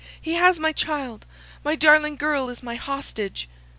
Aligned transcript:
he 0.19 0.33
has 0.33 0.57
my 0.59 0.71
child; 0.71 1.27
my 1.63 1.75
darling 1.75 2.15
girl 2.15 2.49
is 2.49 2.63
my 2.63 2.73
hostage." 2.73 3.47